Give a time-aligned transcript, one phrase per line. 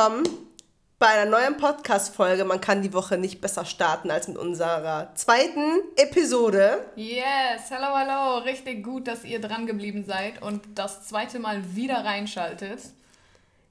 [0.00, 0.26] willkommen
[0.98, 2.46] bei einer neuen Podcast-Folge.
[2.46, 6.86] Man kann die Woche nicht besser starten als mit unserer zweiten Episode.
[6.96, 8.38] Yes, hello, hello.
[8.38, 12.80] Richtig gut, dass ihr dran geblieben seid und das zweite Mal wieder reinschaltet.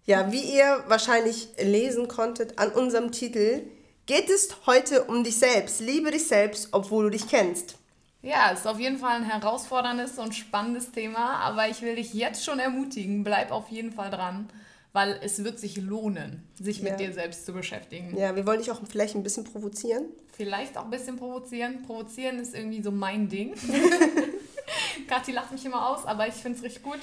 [0.05, 3.63] Ja, wie ihr wahrscheinlich lesen konntet an unserem Titel,
[4.05, 5.81] geht es heute um dich selbst.
[5.81, 7.75] Liebe dich selbst, obwohl du dich kennst.
[8.21, 12.45] Ja, ist auf jeden Fall ein herausforderndes und spannendes Thema, aber ich will dich jetzt
[12.45, 14.47] schon ermutigen, bleib auf jeden Fall dran,
[14.93, 16.97] weil es wird sich lohnen, sich mit Ja.
[17.07, 18.17] dir selbst zu beschäftigen.
[18.17, 20.05] Ja, wir wollen dich auch vielleicht ein bisschen provozieren.
[20.35, 21.83] Vielleicht auch ein bisschen provozieren.
[21.83, 23.53] Provozieren ist irgendwie so mein Ding.
[25.07, 26.99] Kathi lacht mich immer aus, aber ich finde es richtig gut.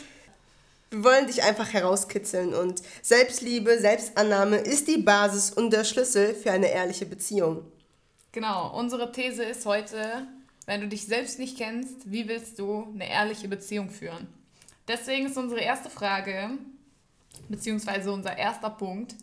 [0.91, 6.53] Wir wollen dich einfach herauskitzeln und Selbstliebe, Selbstannahme ist die Basis und der Schlüssel für
[6.53, 7.65] eine ehrliche Beziehung.
[8.33, 10.27] Genau, unsere These ist heute,
[10.67, 14.29] wenn du dich selbst nicht kennst, wie willst du eine ehrliche Beziehung führen?
[14.87, 16.51] Deswegen ist unsere erste Frage,
[17.49, 19.15] beziehungsweise unser erster Punkt,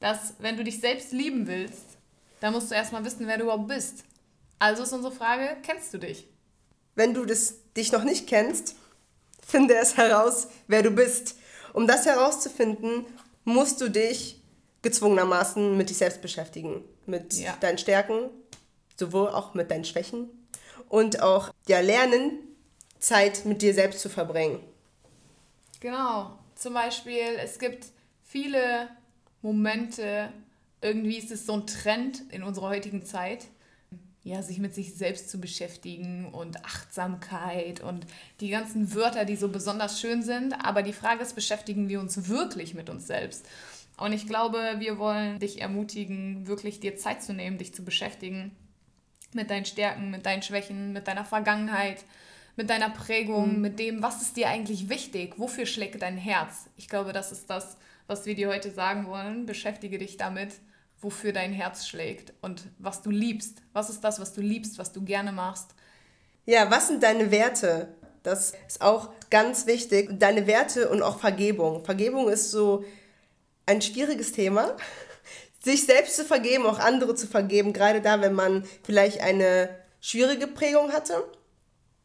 [0.00, 1.84] dass wenn du dich selbst lieben willst,
[2.40, 4.04] dann musst du erstmal wissen, wer du überhaupt bist.
[4.58, 6.26] Also ist unsere Frage, kennst du dich?
[6.94, 8.74] Wenn du das, dich noch nicht kennst,
[9.46, 11.36] finde es heraus, wer du bist.
[11.72, 13.06] Um das herauszufinden,
[13.44, 14.40] musst du dich
[14.82, 16.84] gezwungenermaßen mit dich selbst beschäftigen.
[17.06, 17.56] Mit Ja.
[17.60, 18.30] deinen Stärken,
[18.96, 20.28] sowohl auch mit deinen Schwächen.
[20.88, 22.38] Und auch ja, lernen,
[22.98, 24.60] Zeit mit dir selbst zu verbringen.
[25.80, 26.38] Genau.
[26.58, 27.86] Zum Beispiel, es gibt
[28.24, 28.88] viele
[29.42, 30.32] Momente,
[30.82, 33.46] irgendwie ist es so ein Trend in unserer heutigen Zeit,
[34.24, 38.06] ja, sich mit sich selbst zu beschäftigen und Achtsamkeit und
[38.40, 40.52] die ganzen Wörter, die so besonders schön sind.
[40.64, 43.46] Aber die Frage ist, beschäftigen wir uns wirklich mit uns selbst?
[43.96, 48.50] Und ich glaube, wir wollen dich ermutigen, wirklich dir Zeit zu nehmen, dich zu beschäftigen
[49.32, 52.04] mit deinen Stärken, mit deinen Schwächen, mit deiner Vergangenheit,
[52.58, 56.66] mit deiner Prägung, mit dem, was ist dir eigentlich wichtig, wofür schlägt dein Herz.
[56.76, 57.76] Ich glaube, das ist das,
[58.08, 59.46] was wir dir heute sagen wollen.
[59.46, 60.54] Beschäftige dich damit,
[61.00, 63.62] wofür dein Herz schlägt und was du liebst.
[63.72, 65.70] Was ist das, was du liebst, was du gerne machst?
[66.46, 67.94] Ja, was sind deine Werte?
[68.24, 70.18] Das ist auch ganz wichtig.
[70.18, 71.84] Deine Werte und auch Vergebung.
[71.84, 72.84] Vergebung ist so
[73.66, 74.76] ein schwieriges Thema.
[75.62, 79.68] Sich selbst zu vergeben, auch andere zu vergeben, gerade da, wenn man vielleicht eine
[80.00, 81.22] schwierige Prägung hatte.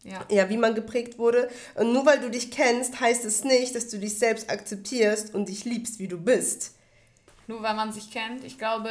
[0.03, 0.25] Ja.
[0.29, 1.49] Ja, wie man geprägt wurde.
[1.75, 5.47] Und nur weil du dich kennst, heißt es nicht, dass du dich selbst akzeptierst und
[5.47, 6.75] dich liebst, wie du bist.
[7.47, 8.43] Nur weil man sich kennt.
[8.43, 8.89] Ich glaube,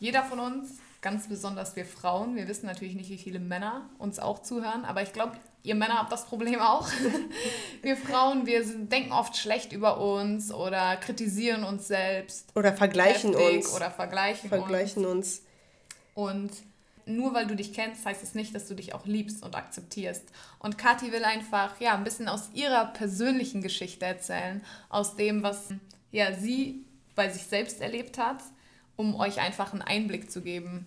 [0.00, 4.18] jeder von uns, ganz besonders wir Frauen, wir wissen natürlich nicht, wie viele Männer uns
[4.18, 6.88] auch zuhören, aber ich glaube, ihr Männer habt das Problem auch.
[7.82, 12.48] wir Frauen, wir sind, denken oft schlecht über uns oder kritisieren uns selbst.
[12.56, 13.72] Oder vergleichen uns.
[13.72, 15.38] Oder vergleichen, vergleichen uns.
[15.38, 15.42] uns.
[16.14, 16.50] Und
[17.06, 20.24] nur weil du dich kennst, heißt es nicht, dass du dich auch liebst und akzeptierst.
[20.58, 25.68] Und Kathi will einfach ja, ein bisschen aus ihrer persönlichen Geschichte erzählen, aus dem, was
[26.10, 28.42] ja, sie bei sich selbst erlebt hat,
[28.96, 30.86] um euch einfach einen Einblick zu geben.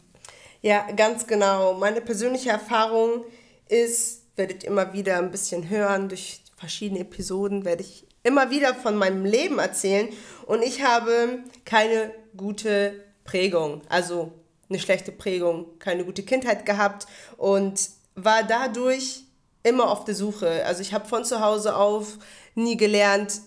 [0.62, 1.74] Ja, ganz genau.
[1.74, 3.24] Meine persönliche Erfahrung
[3.70, 8.96] ist, werdet immer wieder ein bisschen hören, durch verschiedene Episoden werde ich immer wieder von
[8.96, 10.10] meinem Leben erzählen.
[10.46, 14.32] Und ich habe keine gute Prägung, also
[14.70, 17.08] eine schlechte Prägung, keine gute Kindheit gehabt
[17.38, 19.24] und war dadurch
[19.64, 20.66] immer auf der Suche.
[20.66, 22.18] Also ich habe von zu Hause auf
[22.56, 23.42] nie gelernt,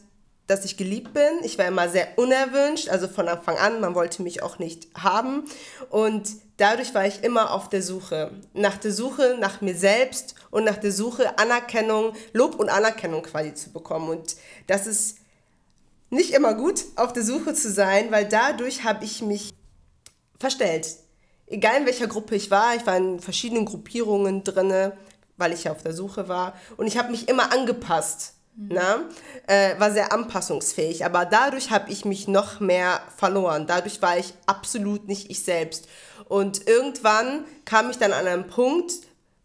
[0.46, 1.44] dass ich geliebt bin.
[1.44, 5.44] Ich war immer sehr unerwünscht, also von Anfang an, man wollte mich auch nicht haben.
[5.90, 8.32] Und dadurch war ich immer auf der Suche.
[8.52, 13.54] Nach der Suche nach mir selbst und nach der Suche Anerkennung, Lob und Anerkennung quasi
[13.54, 14.08] zu bekommen.
[14.08, 14.36] Und
[14.66, 15.18] das ist
[16.10, 19.52] nicht immer gut, auf der Suche zu sein, weil dadurch habe ich mich
[20.40, 20.96] verstellt.
[21.50, 24.96] Egal in welcher Gruppe ich war, ich war in verschiedenen Gruppierungen drinne,
[25.36, 26.54] weil ich ja auf der Suche war.
[26.76, 28.34] Und ich habe mich immer angepasst.
[28.56, 29.08] Na?
[29.46, 33.66] Äh, war sehr anpassungsfähig, aber dadurch habe ich mich noch mehr verloren.
[33.66, 35.88] Dadurch war ich absolut nicht ich selbst.
[36.28, 38.92] Und irgendwann kam ich dann an einen Punkt,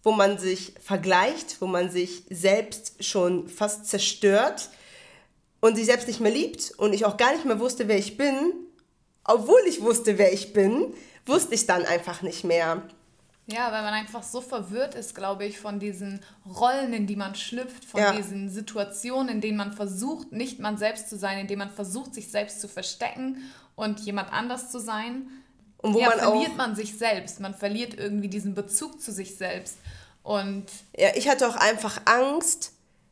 [0.03, 4.69] wo man sich vergleicht, wo man sich selbst schon fast zerstört
[5.61, 8.17] und sich selbst nicht mehr liebt und ich auch gar nicht mehr wusste, wer ich
[8.17, 8.53] bin.
[9.23, 10.93] Obwohl ich wusste, wer ich bin,
[11.25, 12.81] wusste ich dann einfach nicht mehr.
[13.47, 17.35] Ja, weil man einfach so verwirrt ist, glaube ich, von diesen Rollen, in die man
[17.35, 18.11] schlüpft, von Ja.
[18.13, 22.15] diesen Situationen, in denen man versucht, nicht man selbst zu sein, in denen man versucht,
[22.15, 23.37] sich selbst zu verstecken
[23.75, 25.27] und jemand anders zu sein.
[25.77, 27.39] Und wo ja, man verliert auch, man sich selbst.
[27.39, 29.77] Man verliert irgendwie diesen Bezug zu sich selbst.
[30.23, 30.65] Und
[30.97, 32.71] ja, ich hatte auch einfach Angst.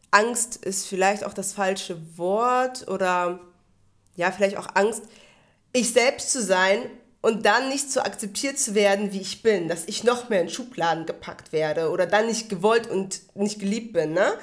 [0.09, 3.39] Angst ist vielleicht auch das falsche Wort oder
[4.15, 5.03] ja, vielleicht auch Angst,
[5.73, 6.79] ich selbst zu sein
[7.23, 10.49] und dann nicht so akzeptiert zu werden, wie ich bin, dass ich noch mehr in
[10.49, 14.11] Schubladen gepackt werde oder dann nicht gewollt und nicht geliebt bin.
[14.11, 14.33] Ne?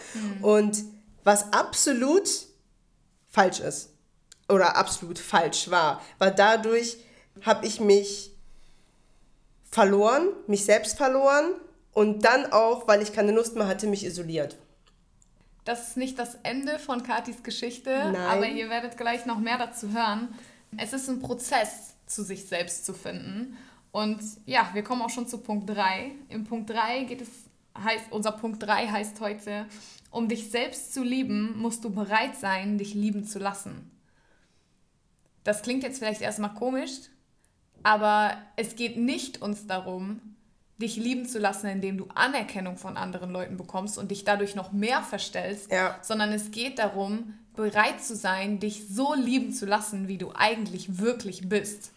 [0.41, 0.79] Und
[1.23, 2.29] was absolut
[3.29, 3.91] falsch ist.
[4.49, 6.03] oder absolut falsch war.
[6.19, 6.97] Weil dadurch
[7.43, 8.33] habe ich mich
[9.71, 11.53] verloren, mich selbst verloren
[11.93, 14.57] und dann auch, weil ich keine Lust mehr hatte, mich isoliert.
[15.67, 18.17] Das ist nicht das Ende von Katis Geschichte, Nein.
[18.17, 20.35] aber ihr werdet gleich noch mehr dazu hören.
[20.79, 23.57] Es ist ein Prozess, zu sich selbst zu finden.
[23.93, 26.13] Und ja, wir kommen auch schon zu Punkt 3.
[26.29, 27.29] Im Punkt 3 geht es,
[27.77, 29.67] heißt, unser Punkt 3 heißt heute,
[30.11, 33.91] um dich selbst zu lieben, musst du bereit sein, dich lieben zu lassen.
[35.45, 36.93] Das klingt jetzt vielleicht erstmal komisch,
[37.83, 40.21] aber es geht nicht uns darum,
[40.81, 44.73] dich lieben zu lassen, indem du Anerkennung von anderen Leuten bekommst und dich dadurch noch
[44.73, 45.99] mehr verstellst, ja.
[46.03, 50.99] sondern es geht darum, bereit zu sein, dich so lieben zu lassen, wie du eigentlich
[50.99, 51.93] wirklich bist.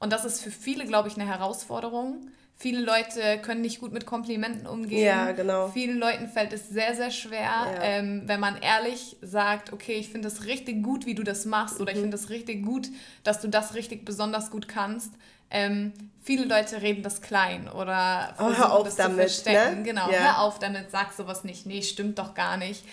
[0.00, 2.30] Und das ist für viele, glaube ich, eine Herausforderung.
[2.60, 5.04] Viele Leute können nicht gut mit Komplimenten umgehen.
[5.04, 5.68] Ja, genau.
[5.68, 7.82] Vielen Leuten fällt es sehr, sehr schwer, ja.
[7.82, 11.80] ähm, wenn man ehrlich sagt, okay, ich finde das richtig gut, wie du das machst,
[11.80, 11.96] oder mhm.
[11.96, 12.88] ich finde das richtig gut,
[13.22, 15.12] dass du das richtig besonders gut kannst.
[15.50, 19.78] Ähm, viele Leute reden das klein oder versuchen oh, hör auf das damit, zu verstecken.
[19.78, 19.82] Ne?
[19.84, 20.18] Genau, ja.
[20.18, 21.64] hör auf damit, sag sowas nicht.
[21.64, 22.84] Nee, stimmt doch gar nicht.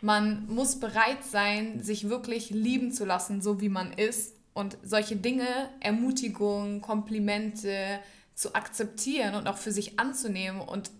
[0.00, 5.16] Man muss bereit sein, sich wirklich lieben zu lassen, so wie man ist und solche
[5.16, 5.46] Dinge,
[5.80, 8.00] Ermutigung, Komplimente
[8.34, 10.90] zu akzeptieren und auch für sich anzunehmen und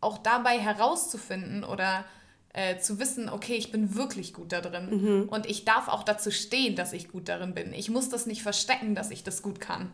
[0.00, 2.04] auch dabei herauszufinden oder
[2.52, 5.28] äh, zu wissen, okay, ich bin wirklich gut da drin mhm.
[5.28, 7.72] und ich darf auch dazu stehen, dass ich gut darin bin.
[7.72, 9.90] Ich muss das nicht verstecken, dass ich das gut kann.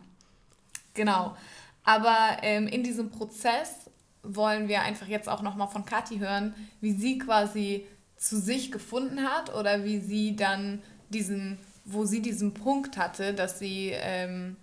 [0.93, 1.37] Genau.
[1.83, 3.89] Aber ähm, in diesem Prozess
[4.23, 9.23] wollen wir einfach jetzt auch nochmal von Kathi hören, wie sie quasi zu sich gefunden
[9.23, 14.57] hat oder wie sie dann diesen wo sie diesen Punkt hatte, dass sie ähm,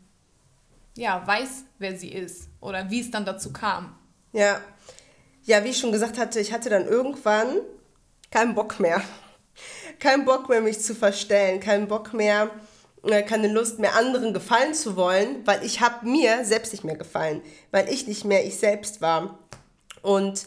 [0.97, 3.97] ja, weiß, wer sie ist oder wie es dann dazu kam.
[4.33, 4.61] Ja.
[5.45, 7.61] Ja, wie ich schon gesagt hatte, ich hatte dann irgendwann
[8.31, 9.03] keinen Bock mehr.
[10.01, 12.51] Keinen Bock mehr, mich zu verstellen, keinen Bock mehr,
[13.05, 16.97] äh, keine Lust mehr, anderen gefallen zu wollen, weil ich habe mir selbst nicht mehr
[16.97, 17.41] gefallen,
[17.71, 19.39] weil ich nicht mehr ich selbst war.
[20.03, 20.47] Und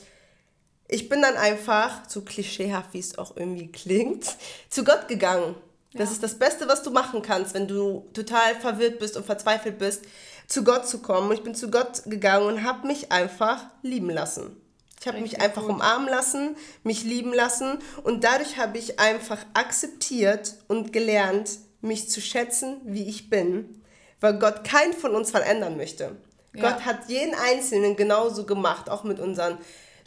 [0.88, 4.38] ich bin dann einfach, so klischeehaft wie es auch irgendwie klingt,
[4.70, 5.56] zu Gott gegangen
[5.94, 9.80] das ist das Beste, was du machen kannst, wenn du total verwirrt bist und verzweifelt
[9.80, 10.04] bist,
[10.48, 11.30] zu Gott zu kommen.
[11.30, 14.56] Und ich bin zu Gott gegangen und habe mich einfach lieben lassen.
[15.00, 15.72] Ich habe mich einfach gut.
[15.72, 21.52] umarmen lassen, mich lieben lassen und dadurch habe ich einfach akzeptiert und gelernt,
[21.82, 23.82] mich zu schätzen, wie ich bin,
[24.20, 26.18] weil Gott keinen von uns verändern möchte.
[26.54, 26.72] Ja.
[26.72, 29.58] Gott hat jeden Einzelnen genauso gemacht, auch mit unseren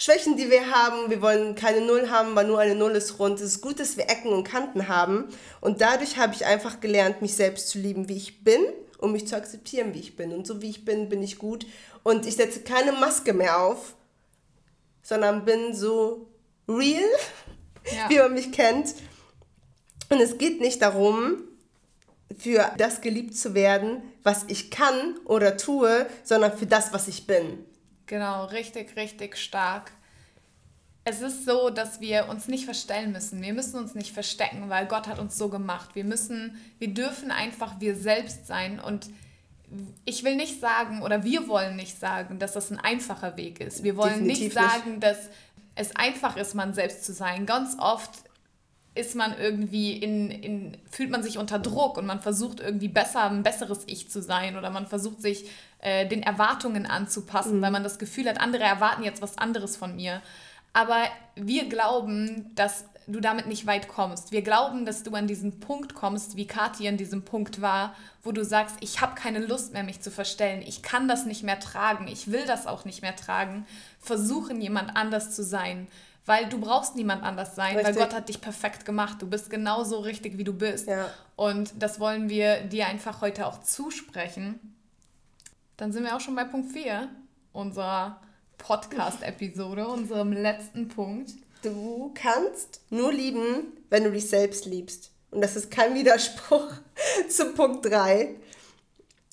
[0.02, 1.10] Schwächen, die wir haben.
[1.10, 3.38] Wir wollen keine Null haben, weil nur eine Null ist rund.
[3.38, 5.28] Es ist gut, dass wir Ecken und Kanten haben.
[5.60, 8.60] Und dadurch habe ich einfach gelernt, mich selbst zu lieben, wie ich bin
[8.98, 10.32] und mich zu akzeptieren, wie ich bin.
[10.32, 11.66] Und so wie ich bin, bin ich gut.
[12.02, 13.94] Und ich setze keine Maske mehr auf,
[15.04, 16.26] sondern bin so
[16.68, 17.04] real,
[17.94, 18.10] ja.
[18.10, 18.94] wie man mich kennt.
[20.08, 21.44] Und es geht nicht darum,
[22.36, 27.28] für das geliebt zu werden, was ich kann oder tue, sondern für das, was ich
[27.28, 27.64] bin.
[28.06, 29.92] Genau, richtig, richtig stark.
[31.04, 33.42] Es ist so, dass wir uns nicht verstellen müssen.
[33.42, 35.94] Wir müssen uns nicht verstecken, weil Gott hat uns so gemacht.
[35.94, 39.10] Wir müssen, wir dürfen einfach wir selbst sein und
[40.04, 43.82] ich will nicht sagen oder wir wollen nicht sagen, dass das ein einfacher Weg ist.
[43.82, 45.02] Wir wollen Definitiv nicht sagen, nicht.
[45.02, 45.18] dass
[45.74, 47.46] es einfach ist, man selbst zu sein.
[47.46, 48.10] Ganz oft
[48.94, 53.30] ist man irgendwie in, in, fühlt man sich unter Druck und man versucht irgendwie besser,
[53.30, 57.62] ein besseres Ich zu sein oder man versucht sich äh, den Erwartungen anzupassen, mhm.
[57.62, 60.20] weil man das Gefühl hat, andere erwarten jetzt was anderes von mir.
[60.72, 64.32] Aber wir glauben, dass du damit nicht weit kommst.
[64.32, 68.32] Wir glauben, dass du an diesen Punkt kommst, wie Kathi an diesem Punkt war, wo
[68.32, 70.62] du sagst, ich habe keine Lust mehr, mich zu verstellen.
[70.62, 72.06] Ich kann das nicht mehr tragen.
[72.08, 73.66] Ich will das auch nicht mehr tragen.
[73.98, 75.88] Versuchen, jemand anders zu sein
[76.24, 77.96] weil du brauchst niemand anders sein, richtig.
[77.96, 79.20] weil Gott hat dich perfekt gemacht.
[79.20, 80.86] Du bist genauso richtig, wie du bist.
[80.86, 81.10] Ja.
[81.36, 84.76] Und das wollen wir dir einfach heute auch zusprechen.
[85.76, 87.08] Dann sind wir auch schon bei Punkt 4
[87.52, 88.20] unserer
[88.62, 91.32] Podcast-Episode, unserem letzten Punkt.
[91.62, 95.10] Du kannst nur lieben, wenn du dich selbst liebst.
[95.32, 96.68] Und das ist kein Widerspruch
[97.28, 98.36] zu Punkt 3.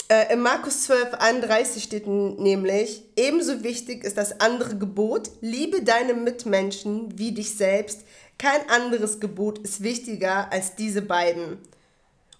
[0.07, 6.15] Äh, in Markus 12, 31 steht nämlich, ebenso wichtig ist das andere Gebot, liebe deine
[6.15, 8.05] Mitmenschen wie dich selbst.
[8.39, 11.59] Kein anderes Gebot ist wichtiger als diese beiden.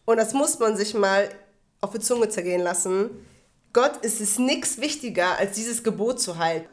[0.06, 1.30] Und das muss man sich mal
[1.82, 3.12] auf die Zunge zergehen lassen.
[3.74, 6.68] Gott ist es nichts wichtiger, als dieses Gebot zu halten.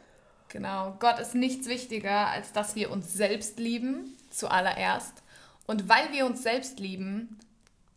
[0.49, 5.23] Genau, Gott ist nichts wichtiger, als dass wir uns selbst lieben, zuallererst.
[5.65, 7.37] Und weil wir uns selbst lieben,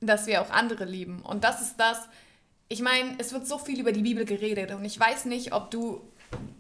[0.01, 1.23] dass wir auch andere lieben.
[1.23, 2.09] Und das ist das,
[2.69, 5.71] ich meine, es wird so viel über die Bibel geredet und ich weiß nicht, ob
[5.71, 6.01] du,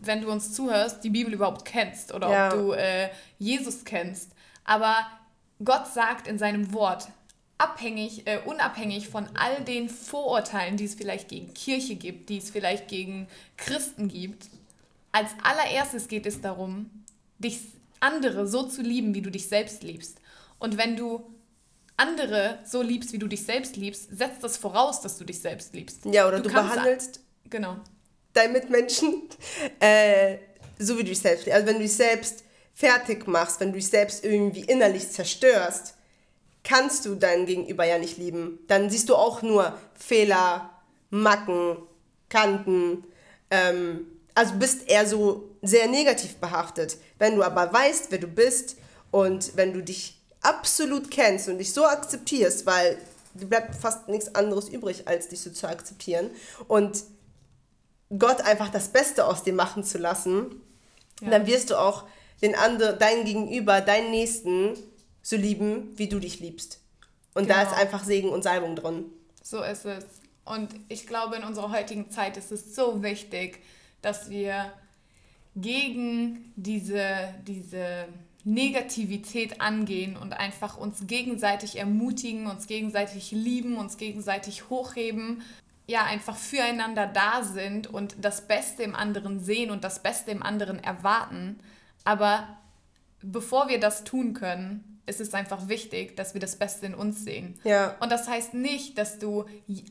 [0.01, 2.49] wenn du uns zuhörst, die Bibel überhaupt kennst oder ja.
[2.49, 4.33] ob du äh, Jesus kennst.
[4.65, 5.07] Aber
[5.65, 7.09] Gott sagt in seinem Wort,
[7.59, 12.51] abhängig, äh, unabhängig von all den Vorurteilen, die es vielleicht gegen Kirche gibt, die es
[12.51, 14.47] vielleicht gegen Christen gibt,
[15.13, 16.91] als allererstes geht es darum,
[17.39, 17.61] dich
[18.01, 20.21] andere so zu lieben, wie du dich selbst liebst.
[20.59, 21.25] Und wenn du
[21.97, 25.75] andere so liebst, wie du dich selbst liebst, setzt das voraus, dass du dich selbst
[25.75, 26.05] liebst.
[26.07, 27.77] Ja, oder du, du behandelst genau.
[28.33, 29.29] deine Mitmenschen
[29.81, 30.39] äh,
[30.79, 31.55] so, wie du dich selbst liebst.
[31.55, 35.95] Also wenn du dich selbst fertig machst, wenn du dich selbst irgendwie innerlich zerstörst,
[36.65, 38.61] kannst du deinen Gegenüber ja nicht lieben.
[38.67, 40.71] Dann siehst du auch nur Fehler,
[41.11, 41.77] Macken,
[42.29, 43.05] Kanten.
[43.51, 46.97] Ähm, also bist eher so sehr negativ behaftet.
[47.19, 48.77] Wenn du aber weißt, wer du bist
[49.11, 52.99] und wenn du dich absolut kennst und dich so akzeptierst, weil
[53.35, 56.31] dir bleibt fast nichts anderes übrig, als dich so zu akzeptieren
[56.69, 57.05] und
[58.19, 60.61] Gott einfach das Beste aus dir machen zu lassen,
[61.21, 61.31] ja.
[61.31, 62.05] dann wirst du auch
[62.43, 64.77] den anderen, deinen Gegenüber, deinen Nächsten
[65.23, 66.81] so lieben, wie du dich liebst.
[67.35, 67.57] Und genau.
[67.57, 69.05] da ist einfach Segen und Salbung drin.
[69.43, 70.05] So ist es.
[70.45, 73.61] Und ich glaube, in unserer heutigen Zeit ist es so wichtig,
[74.03, 74.73] dass wir
[75.57, 78.07] gegen diese, diese
[78.45, 85.43] Negativität angehen und einfach uns gegenseitig ermutigen, uns gegenseitig lieben, uns gegenseitig hochheben,
[85.87, 90.43] ja, einfach füreinander da sind und das Beste im anderen sehen und das Beste im
[90.43, 91.59] anderen erwarten.
[92.05, 92.57] Aber
[93.23, 97.25] bevor wir das tun können, ist es einfach wichtig, dass wir das Beste in uns
[97.25, 97.59] sehen.
[97.65, 97.97] Ja.
[98.01, 99.45] Und das heißt nicht, dass du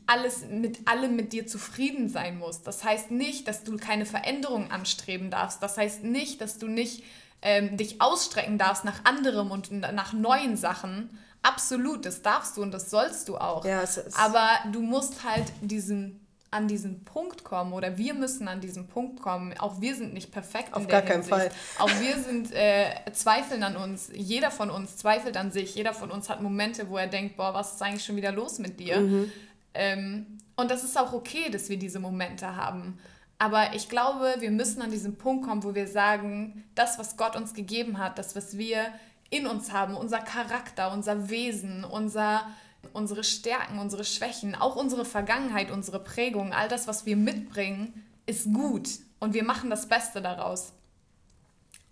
[0.06, 2.66] alles mit allem mit dir zufrieden sein musst.
[2.66, 5.62] Das heißt nicht, dass du keine Veränderung anstreben darfst.
[5.62, 7.04] Das heißt nicht, dass du nicht
[7.42, 11.18] ähm, dich ausstrecken darfst nach anderem und nach neuen Sachen.
[11.42, 13.64] Absolut, das darfst du und das sollst du auch.
[13.64, 13.84] Ja,
[14.14, 19.22] Aber du musst halt diesen an diesen Punkt kommen oder wir müssen an diesen Punkt
[19.22, 19.56] kommen.
[19.58, 20.74] Auch wir sind nicht perfekt.
[20.74, 21.50] Auf gar keinen Fall.
[21.78, 24.10] Auch wir sind äh, zweifeln an uns.
[24.12, 25.74] Jeder von uns zweifelt an sich.
[25.76, 28.58] Jeder von uns hat Momente, wo er denkt, boah, was ist eigentlich schon wieder los
[28.58, 29.00] mit dir?
[29.00, 29.32] Mhm.
[29.74, 30.26] Ähm,
[30.56, 32.98] und das ist auch okay, dass wir diese Momente haben.
[33.38, 37.36] Aber ich glaube, wir müssen an diesen Punkt kommen, wo wir sagen, das, was Gott
[37.36, 38.86] uns gegeben hat, das, was wir
[39.30, 42.46] in uns haben, unser Charakter, unser Wesen, unser
[42.92, 48.52] unsere Stärken, unsere Schwächen, auch unsere Vergangenheit, unsere Prägung, all das, was wir mitbringen, ist
[48.52, 50.72] gut und wir machen das Beste daraus.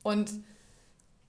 [0.03, 0.31] Und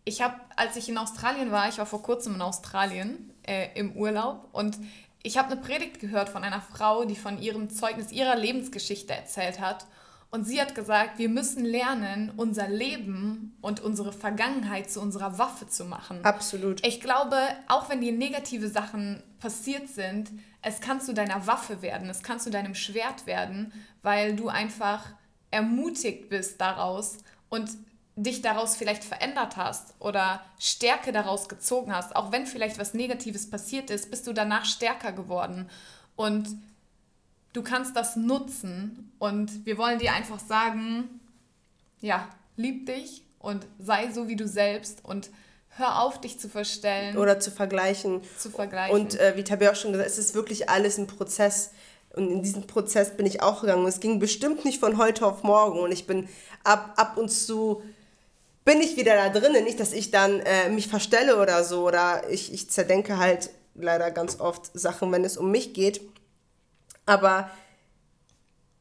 [0.05, 3.95] ich habe, als ich in Australien war, ich war vor kurzem in Australien äh, im
[3.95, 4.77] Urlaub und
[5.21, 9.59] ich habe eine Predigt gehört von einer Frau, die von ihrem Zeugnis ihrer Lebensgeschichte erzählt
[9.59, 9.85] hat.
[10.31, 15.67] Und sie hat gesagt, wir müssen lernen, unser Leben und unsere Vergangenheit zu unserer Waffe
[15.67, 16.23] zu machen.
[16.23, 16.85] Absolut.
[16.85, 20.29] Ich glaube, auch wenn dir negative Sachen passiert sind,
[20.61, 25.05] es kann zu deiner Waffe werden, es kann zu deinem Schwert werden, weil du einfach
[25.49, 27.17] ermutigt bist daraus
[27.49, 27.71] und
[28.15, 32.15] dich daraus vielleicht verändert hast oder Stärke daraus gezogen hast.
[32.15, 35.69] Auch wenn vielleicht was Negatives passiert ist, bist du danach stärker geworden.
[36.15, 36.49] Und
[37.53, 41.19] du kannst das nutzen und wir wollen dir einfach sagen,
[42.01, 45.29] ja, lieb dich und sei so wie du selbst und
[45.77, 47.17] hör auf, dich zu verstellen.
[47.17, 48.21] Oder zu vergleichen.
[48.37, 48.95] Zu vergleichen.
[48.95, 51.71] Und äh, wie Tabi auch schon gesagt hat, es ist wirklich alles ein Prozess.
[52.15, 53.83] Und in diesen Prozess bin ich auch gegangen.
[53.83, 55.79] Und es ging bestimmt nicht von heute auf morgen.
[55.79, 56.27] Und ich bin
[56.63, 57.81] ab, ab und zu
[58.65, 59.63] bin ich wieder da drinnen.
[59.63, 61.87] Nicht, dass ich dann äh, mich verstelle oder so.
[61.87, 66.01] Oder ich, ich zerdenke halt leider ganz oft Sachen, wenn es um mich geht.
[67.09, 67.49] Aber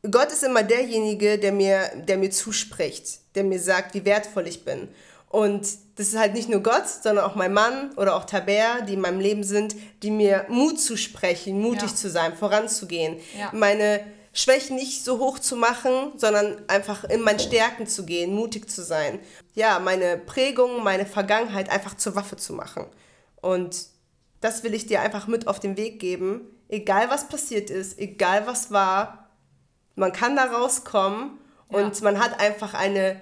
[0.08, 4.64] Gott ist immer derjenige, der mir, der mir zuspricht, der mir sagt, wie wertvoll ich
[4.64, 4.88] bin.
[5.30, 5.66] Und
[5.96, 9.00] das ist halt nicht nur Gott, sondern auch mein Mann oder auch Taber, die in
[9.00, 11.96] meinem Leben sind, die mir Mut zusprechen, mutig ja.
[11.96, 13.18] zu sein, voranzugehen.
[13.38, 13.50] Ja.
[13.52, 14.00] Meine
[14.32, 18.82] Schwächen nicht so hoch zu machen, sondern einfach in meinen Stärken zu gehen, mutig zu
[18.82, 19.18] sein.
[19.54, 22.86] Ja, meine Prägung, meine Vergangenheit einfach zur Waffe zu machen.
[23.40, 23.76] Und
[24.40, 28.46] das will ich dir einfach mit auf den Weg geben egal was passiert ist, egal
[28.46, 29.30] was war,
[29.96, 31.38] man kann da rauskommen
[31.70, 31.78] ja.
[31.78, 33.20] und man hat einfach eine,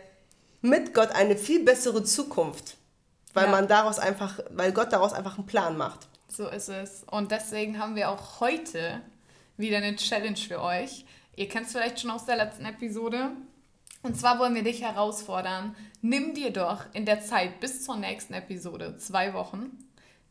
[0.60, 2.76] mit Gott eine viel bessere Zukunft,
[3.32, 3.50] weil ja.
[3.50, 6.08] man daraus einfach, weil Gott daraus einfach einen Plan macht.
[6.28, 7.04] So ist es.
[7.10, 9.00] Und deswegen haben wir auch heute
[9.56, 11.06] wieder eine Challenge für euch.
[11.36, 13.30] Ihr kennt es vielleicht schon aus der letzten Episode.
[14.02, 18.34] Und zwar wollen wir dich herausfordern, nimm dir doch in der Zeit bis zur nächsten
[18.34, 19.85] Episode, zwei Wochen,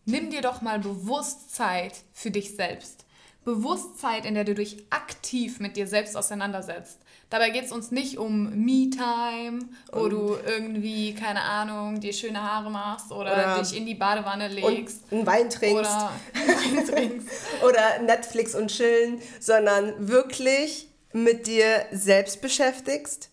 [0.05, 3.05] nimm dir doch mal bewusst Zeit für dich selbst.
[3.43, 6.99] Bewusstheit, in der du dich aktiv mit dir selbst auseinandersetzt.
[7.29, 12.41] Dabei geht es uns nicht um Me-Time, wo und du irgendwie, keine Ahnung, dir schöne
[12.41, 15.03] Haare machst oder, oder dich in die Badewanne legst.
[15.11, 15.79] Und einen Wein trinkst.
[15.79, 17.27] Oder, Wein trinkst.
[17.63, 23.29] oder Netflix und chillen, sondern wirklich mit dir selbst beschäftigst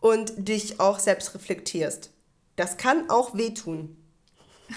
[0.00, 2.10] und dich auch selbst reflektierst.
[2.56, 3.96] Das kann auch wehtun.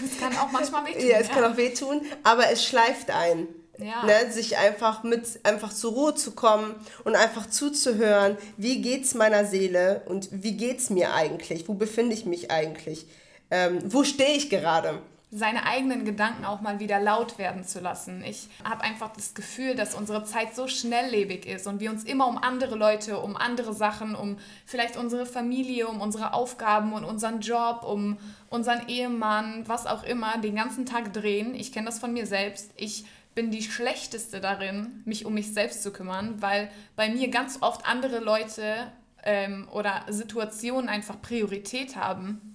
[0.04, 1.08] Es kann auch manchmal wehtun.
[1.08, 3.48] Ja, es kann auch wehtun, aber es schleift ein.
[3.80, 4.06] Ja.
[4.06, 9.46] Ne, sich einfach mit einfach zur Ruhe zu kommen und einfach zuzuhören, wie geht's meiner
[9.46, 13.08] Seele und wie geht's mir eigentlich, wo befinde ich mich eigentlich,
[13.50, 15.02] ähm, wo stehe ich gerade
[15.36, 18.24] seine eigenen Gedanken auch mal wieder laut werden zu lassen.
[18.24, 22.28] Ich habe einfach das Gefühl, dass unsere Zeit so schnelllebig ist und wir uns immer
[22.28, 24.38] um andere Leute, um andere Sachen, um
[24.68, 28.20] vielleicht unsere Familie, um unsere Aufgaben und unseren Job, um
[28.52, 31.56] unseren Ehemann, was auch immer, den ganzen Tag drehen.
[31.56, 32.70] Ich kenne das von mir selbst.
[32.76, 37.58] Ich bin die schlechteste darin, mich um mich selbst zu kümmern, weil bei mir ganz
[37.62, 38.92] oft andere Leute
[39.24, 42.53] ähm, oder Situationen einfach Priorität haben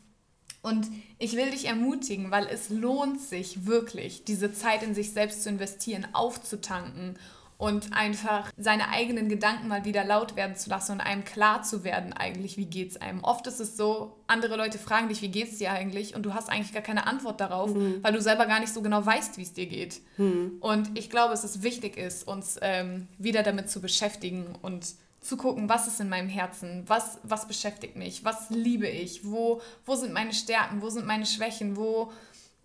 [0.62, 0.86] und
[1.18, 5.48] ich will dich ermutigen, weil es lohnt sich wirklich, diese Zeit in sich selbst zu
[5.48, 7.16] investieren, aufzutanken
[7.58, 11.82] und einfach seine eigenen Gedanken mal wieder laut werden zu lassen und einem klar zu
[11.82, 13.22] werden eigentlich, wie geht es einem.
[13.24, 16.34] Oft ist es so, andere Leute fragen dich, wie geht es dir eigentlich und du
[16.34, 17.98] hast eigentlich gar keine Antwort darauf, mhm.
[18.02, 20.00] weil du selber gar nicht so genau weißt, wie es dir geht.
[20.18, 20.58] Mhm.
[20.60, 25.36] Und ich glaube, dass es wichtig ist, uns ähm, wieder damit zu beschäftigen und zu
[25.36, 29.94] gucken, was ist in meinem Herzen, was, was beschäftigt mich, was liebe ich, wo, wo
[29.96, 32.12] sind meine Stärken, wo sind meine Schwächen, wo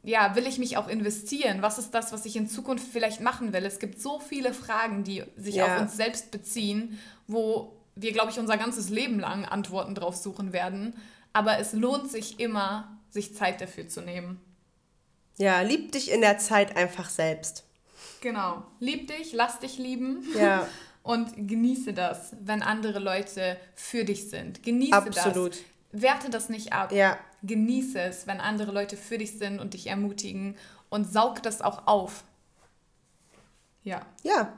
[0.03, 3.53] ja, will ich mich auch investieren, was ist das, was ich in Zukunft vielleicht machen
[3.53, 3.65] will.
[3.65, 5.75] Es gibt so viele Fragen, die sich ja.
[5.75, 10.51] auf uns selbst beziehen, wo wir, glaube ich, unser ganzes Leben lang Antworten drauf suchen
[10.51, 10.95] werden.
[11.31, 14.41] Aber es lohnt sich immer, sich Zeit dafür zu nehmen.
[15.37, 17.63] Ja, lieb dich in der Zeit einfach selbst.
[18.21, 18.63] Genau.
[18.79, 20.25] Lieb dich, lass dich lieben.
[20.37, 20.67] Ja.
[21.03, 24.63] und genieße das, wenn andere Leute für dich sind.
[24.63, 25.53] Genieße Absolut.
[25.53, 26.01] das.
[26.01, 26.91] Werte das nicht ab.
[26.91, 27.17] Ja.
[27.43, 30.55] Genieße es, wenn andere Leute für dich sind und dich ermutigen
[30.89, 32.23] und saug das auch auf.
[33.83, 34.01] Ja.
[34.23, 34.53] Ja.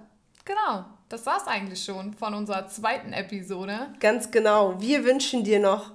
[0.46, 0.86] Genau.
[1.10, 3.94] Das war es eigentlich schon von unserer zweiten Episode.
[4.00, 4.80] Ganz genau.
[4.80, 5.92] Wir wünschen dir noch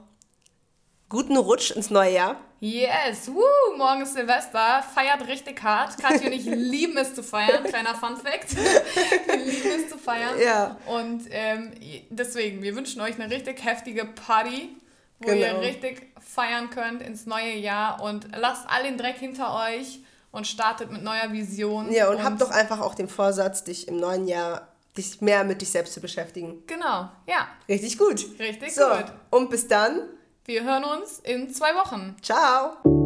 [1.08, 2.36] guten Rutsch ins neue Jahr.
[2.62, 5.96] Yes, woo, morgen ist Silvester, feiert richtig hart.
[5.96, 8.54] Katja und ich lieben es zu feiern, kleiner Fun Fact.
[9.26, 10.38] Wir lieben es zu feiern.
[10.38, 10.76] Ja.
[10.84, 11.72] Und ähm,
[12.10, 14.76] deswegen, wir wünschen euch eine richtig heftige Party,
[15.20, 15.40] wo genau.
[15.40, 20.46] ihr richtig feiern könnt ins neue Jahr und lasst all den Dreck hinter euch und
[20.46, 21.90] startet mit neuer Vision.
[21.90, 24.68] Ja, und, und habt doch einfach auch den Vorsatz, dich im neuen Jahr
[24.98, 26.62] dich mehr mit dich selbst zu beschäftigen.
[26.66, 27.48] Genau, ja.
[27.70, 28.26] Richtig gut.
[28.38, 29.06] Richtig so, gut.
[29.30, 30.02] Und bis dann.
[30.44, 32.16] Wir hören uns in zwei Wochen.
[32.22, 32.99] Ciao.